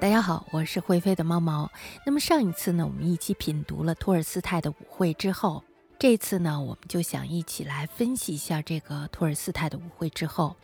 [0.00, 1.70] 大家好，我是会飞的猫毛。
[2.06, 5.62] 那么上一次呢，我们一起品读了托尔斯泰的《舞会》之后，
[5.98, 10.56] 这次呢，我们就想一起来分析一下这个托尔斯泰的《舞会》之后。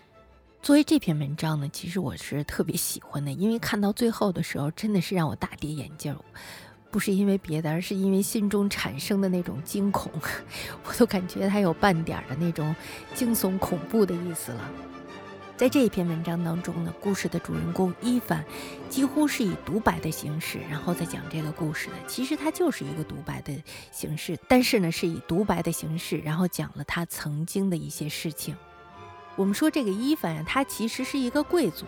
[0.62, 6.18] 作为这篇文章呢，其实我是特别喜欢的，因为看到最后的时候，真的是让我大跌眼镜，
[6.90, 10.10] 不是因为别的，而是因为心中产生的那种惊恐，
[10.88, 12.74] 我都感觉它有半点的那种
[13.14, 14.70] 惊悚恐怖的意思了。
[15.56, 18.44] 在这一篇文章当中呢，故事的主人公伊凡
[18.90, 21.94] 几乎是以独白的形式，然后再讲这个故事的。
[22.06, 23.54] 其实他就是一个独白的
[23.90, 28.54] 形式，但是呢，是以独白的形式，然后讲了他曾经的一些事情。
[29.36, 31.84] 我们说这个伊凡呀，他其实是一个贵族。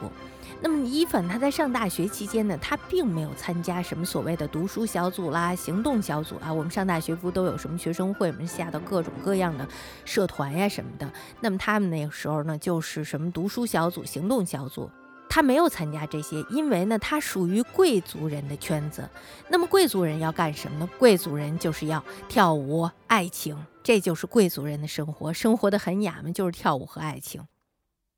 [0.61, 6.53] 那么伊凡他在上大学期间呢，他并没有参加什么所谓的读书小组啦、行动小组啊。
[6.53, 9.67] 我们上大学不都有什么学生会，我们下到各种各样的
[10.05, 11.11] 社团呀什么的。
[11.41, 14.91] 那么他们那个时候呢，就是什么读书小组、行动小组，
[15.29, 19.09] 他没有参加这些，因为呢，他属于贵族人的圈子。
[19.49, 20.89] 那么贵族人要干什么呢？
[20.99, 23.57] 贵族人就是要跳舞、爱情，
[23.89, 27.47] 这就是贵族人的生活，生活的很雅嘛，就是跳舞和爱情。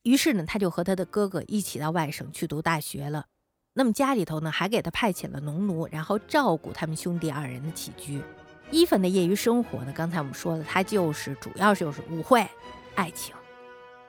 [0.02, 3.26] 于是呢，他就和他的哥哥一起到外省去读大学了。
[3.74, 8.20] 那么家里头呢，还给他派遣了农奴，然后照顾他们兄弟二人的起居。
[8.72, 12.44] 伊凡的业余生活呢，刚才我们说的，他就是主要就是舞会、
[12.96, 13.32] 爱情。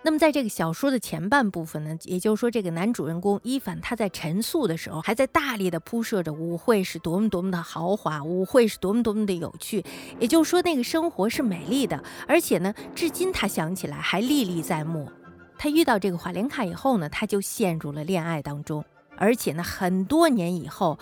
[0.04, 9.86] 那么在这个小说的前半部分呢，也就是说，这个男主人公伊凡他在陈述的时候，还在大力的铺设着舞会是多么多么的豪华，舞会是多么多么的有趣。
[10.20, 15.08] 也就是说，那个生活是美丽的，而且呢，至今他想起来还历历在目。
[15.56, 18.84] 他遇到这个华莲卡以后呢，他就陷入了恋爱当中，
[19.18, 20.98] 而且呢，很多年以后，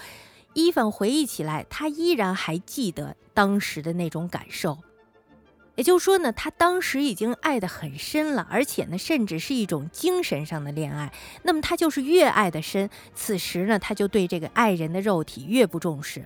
[0.53, 4.77] 伊凡回忆起来，他依然还记得当时的那种感受。
[5.79, 11.13] 也就是说呢，他当时已经爱得很深了，而且呢，甚至是一种精神上的恋爱。
[11.43, 16.25] 那么他就是越爱得深，此时呢，他就对这个爱人的肉体越不重视。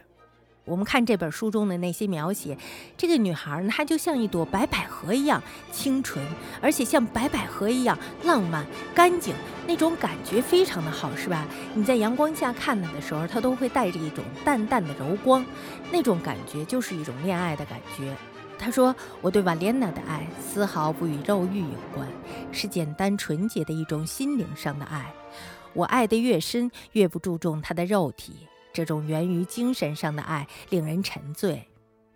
[0.65, 2.58] 我们看这本书中的那些描写，
[2.97, 5.39] 这个女孩呢，她就像一朵白百合一样
[5.71, 6.25] 清纯，
[6.59, 8.65] 而且像白百合一样浪漫、
[8.95, 9.36] 干净，
[9.67, 11.45] 那种感觉非常的好，是吧？
[11.75, 15.45] 你在阳光下看她的时候，她都会带着一种淡淡的柔光，
[15.92, 18.15] 那种感觉就是一种恋爱的感觉。
[18.58, 22.08] 他说：“我对瓦莲娜的爱丝毫不与肉欲有关，
[22.52, 25.14] 是简单纯洁的一种心灵上的爱。
[25.73, 31.67] 我爱得越深，越不注重她的肉体。”这种源于精神上的爱令人沉醉，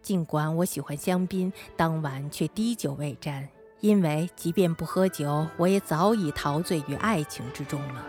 [0.01, 3.47] 尽管我喜欢香槟，当晚却滴酒未沾，
[3.79, 8.03] 因为即便不喝酒，我也早已陶醉于爱情之中了。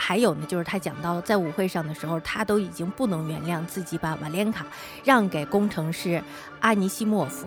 [0.00, 4.66] 还有呢，就是他讲到在舞会上的时候，他都已经不能原谅自己把瓦莲卡
[5.04, 6.20] 让给工程师
[6.60, 7.46] 阿尼西莫夫。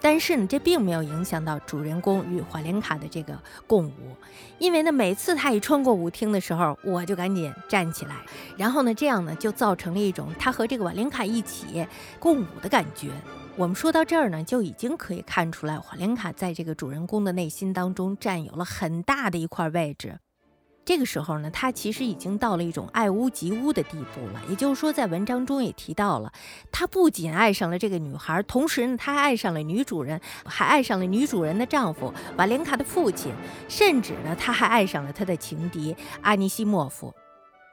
[0.00, 3.38] 但是呢，这并没有影响到主人公与瓦莲卡的这个
[3.68, 4.16] 共舞，
[4.58, 8.16] 因为呢，每次他一穿过舞厅的时候，我就赶紧站起来，
[8.56, 11.86] 然后呢，这样呢，就造成了一种他和这个瓦莲卡一起
[12.18, 13.10] 共舞的感觉。
[13.54, 20.18] 我们说到这儿呢，就已经可以看出来，华莲卡在这个主人公的内心当中占有了很大的一块位置。
[20.84, 24.42] 这个时候呢，他其实已经到了一种爱屋及乌的地步了。
[24.48, 26.32] 也就是说，在文章中也提到了，
[26.72, 33.32] 他不仅爱上了这个女孩，同时呢，他还爱上了女主人，还爱上了女主人的丈夫瓦莲卡的父亲，
[33.68, 37.14] 甚至呢，他还爱上了他的情敌阿尼西莫夫。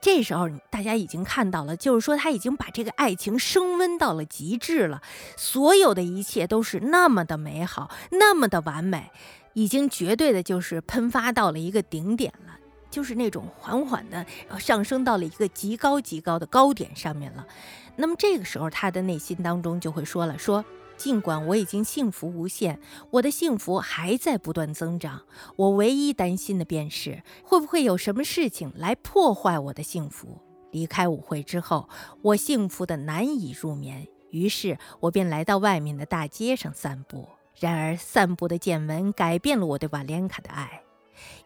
[0.01, 5.01] 这时候，大家已经看到了，就是说他已经把这个爱情升温到了极致了，
[5.35, 9.11] 所有的一切都是那么的美好，那么的完美，
[9.53, 12.53] 已经绝对的就是喷发到了一个顶点了。
[12.99, 14.25] 就是那种缓缓的
[14.59, 17.47] 上升到了一个极高极高的高点上面了。
[17.95, 20.65] 那么这个时候，他的内心当中就会说了：说
[20.97, 22.77] 尽管我已经幸福无限，
[23.11, 25.21] 我的幸福还在不断增长。
[25.55, 30.41] 我唯一担心的便是会不会有什么事情来破坏我的幸福。
[30.71, 31.87] 离开舞会之后，
[32.21, 37.29] 我幸福的难以入眠，于是我便来到外面的大街上散步。
[37.55, 40.83] 然而，散步的见闻改变了我对瓦莲卡的爱。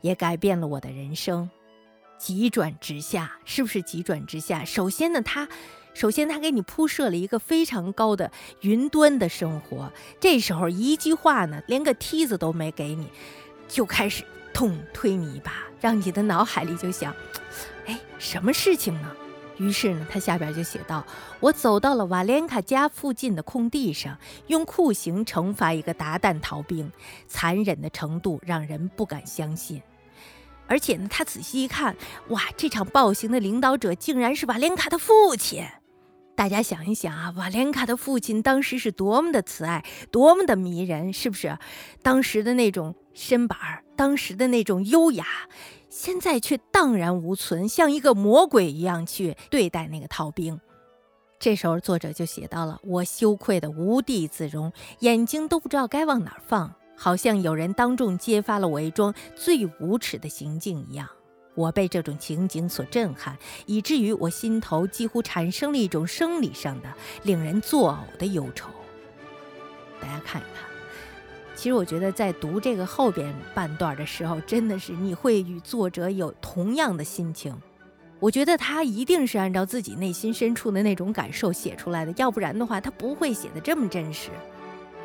[0.01, 1.50] 也改变了我的人生，
[2.17, 4.64] 急转直下，是不是急转直下？
[4.66, 5.47] 首先呢，他，
[5.93, 8.31] 首先他给你铺设了一个非常高的
[8.61, 13.08] 云端的生活，这时候一句话呢，连个梯子都没给你，
[13.67, 14.23] 就开始
[14.53, 17.14] 痛推你一把，让你的脑海里就想，
[17.85, 19.16] 哎，什么事情呢？
[19.64, 21.06] 于是呢，他下边就写道
[21.40, 24.18] ：“我走到了瓦莲卡家附近的空地上，
[24.48, 26.92] 用酷刑惩罚一个鞑靼逃兵，
[27.28, 29.82] 残忍的程度让人不敢相信。
[30.68, 31.96] 而且呢，他仔细一看，
[32.28, 35.64] 哇，这场暴行的领导者竟然是瓦莲卡的父亲。
[36.36, 41.58] 大家想一想啊，瓦莲卡的父亲当时是多么的慈爱，多么的迷人，是不是？
[42.02, 43.58] 当时的那种身板，
[43.96, 45.26] 当时的那种优雅。”
[46.03, 50.59] 现在却荡然无存，像一个魔鬼一样去对待那个逃兵。
[51.40, 61.08] 这时候，作者就写到了：“我羞愧的无地自容，眼睛都不知道该往哪儿放，好像有人当众揭发了我一桩最无耻的行径一样。
[61.55, 68.67] 我被这种情景所震撼，以至于我心头几乎产生了一种生理上的、令人作呕的忧愁。”
[70.02, 70.72] 大家看一看。
[71.64, 77.58] 其实我觉得，在读这个后边半段的时候，真的是你会与作者有同样的心情。
[78.20, 84.30] 我觉得他一定是按照自己内心深处的那种感受写出来的，要不然的话，他不会写的这么真实。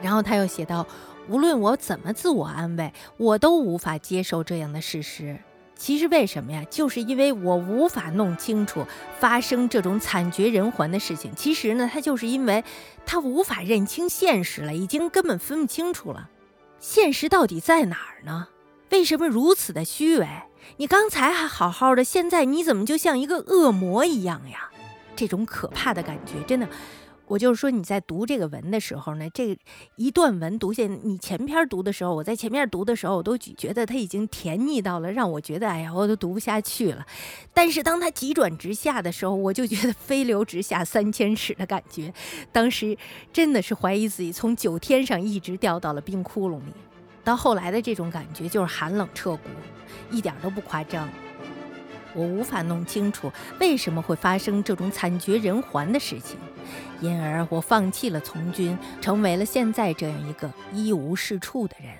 [0.02, 0.84] 然后他又写到，
[1.28, 5.38] 无论我怎么自我安慰，我都无法接受这样的事实。
[5.76, 6.64] 其实为什么呀？
[6.68, 8.84] 就是因为我无法弄清楚
[9.20, 11.32] 发生这种惨绝人寰的事情。
[11.36, 12.64] 其实呢，他就是因为
[13.06, 16.28] 他无法认清现实了，已经根本分不清楚了。
[16.80, 18.48] 现实到底在哪儿呢？
[18.90, 20.26] 为什么如此的虚伪？
[20.76, 24.70] 你刚才还好好的，现在你怎么就像一个恶魔一样呀？
[25.16, 26.68] 这种可怕的感觉，真的。
[27.28, 29.56] 我就是说，你在读这个文的时候呢，这
[29.96, 37.06] 一段文读下，你前篇读的时候，我在前面读的时候，我都觉得它已经甜腻到了，让我觉得，哎呀，我都读不下去了。
[37.52, 42.12] 但是当它急转直下的时候，我就觉得飞流直下三千尺的感觉。
[42.50, 42.96] 当时
[43.30, 46.72] 真的是怀疑自己从九天上一直掉到了冰窟窿里。
[47.22, 49.50] 到后来的这种感觉就是寒冷彻骨，
[50.10, 51.06] 一点都不夸张。
[52.14, 56.38] 我无法弄清楚为什么会发生这种惨绝人寰的事情，
[57.00, 61.92] 因而我放弃了从军，成为了现在这样一个一无是处的人。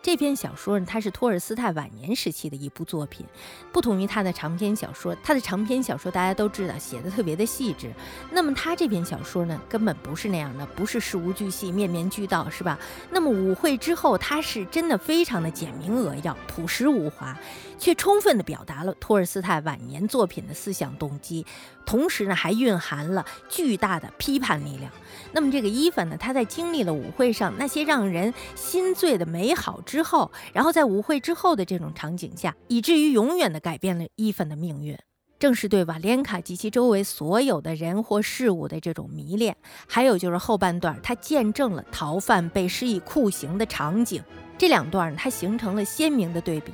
[0.00, 3.26] 这篇小说呢，它是托尔斯泰晚年时期的一部作品，
[3.72, 5.14] 不同于他的长篇小说。
[5.24, 7.92] 他的长篇小说大家都知道，写的特别的细致。
[8.30, 12.78] 那么他这篇小说呢，根本不是那样的，不是事无巨细、面面俱到，是吧？
[13.10, 17.36] 那么舞会之后，他是真的非常的简明扼要、朴实无华，
[17.78, 21.46] 却充分地表达了托尔斯泰晚年作品的思想动机，
[21.86, 24.92] 同时呢，还蕴含了巨大的批判力量。
[25.32, 34.98] 那么这个伊凡呢，他在经历了舞会上那些让人心醉的美好之后，然后在舞会之后的这种场景下，以至于永远地改变了伊凡的命运。
[35.38, 44.20] 正是对瓦莲卡及其周围所有的人或事物的这种迷恋，还有就是后半段他见证了逃犯被施以酷刑的场景，
[44.58, 46.72] 这两段呢，它形成了鲜明的对比。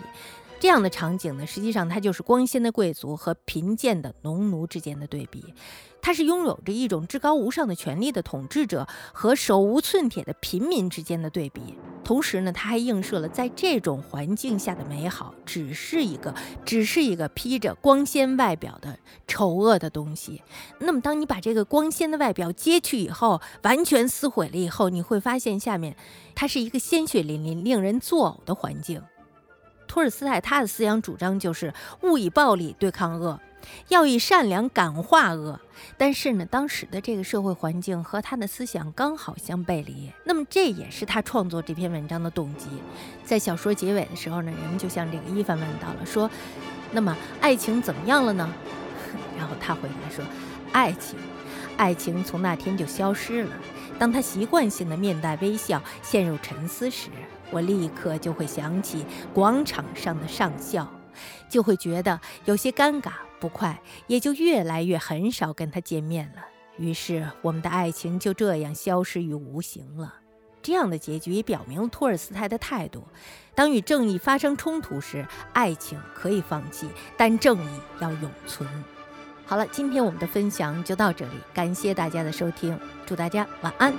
[0.65, 5.53] 这样的场景呢，实际上它就是光鲜的贵族和贫贱的农奴之间的对比。
[6.01, 16.35] 他是拥有着一种至高无上的权力的统治者和手无寸铁的平民之间的对比，同时呢，他还映射了在这种环境下的美好，只是一个，
[16.65, 20.43] 只是一个披着光鲜外表的丑恶的东西。
[20.79, 25.95] 那么，当你把这个光鲜的外表揭去以后，完全撕毁了以后，你会发现下面
[26.35, 29.03] 它是一个鲜血淋淋、令人作呕的环境。
[29.95, 33.39] 托尔斯泰他的思想主张就是勿以暴力对抗恶。
[33.91, 35.61] 要以善良感化恶，
[35.97, 40.11] 但是呢，当时的这个社会环境和他的思想刚好相背离。
[40.25, 42.67] 那么这也是他创作这篇文章的动机。
[43.25, 46.29] 在小说结尾的时候呢，人们就向这个伊凡问到了，说
[46.91, 48.53] ：“那么爱情怎么样了呢？”
[49.39, 50.25] 然后他回答说
[50.73, 51.17] ：“爱情，
[51.77, 53.51] 爱情从那天就消失了。
[54.05, 57.09] 当他习惯性的面带微笑，陷入沉思时，
[57.51, 60.87] 我立刻就会想起广场上的上校，
[61.49, 66.43] 就会觉得有些尴尬。”不快，也就越来越很少跟他见面了。
[66.77, 70.17] 于是，我们的爱情就这样消失于无形了。
[70.61, 73.05] 这样的结局也表明了托尔斯泰的态度：
[73.55, 78.69] 当与正义发生冲突时，爱情可以放弃，但正义要永存。
[79.47, 83.93] 好了，今天我们的分享就到这里，感谢大家的收听，祝大家晚安。